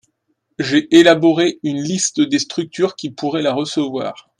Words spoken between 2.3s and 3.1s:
structures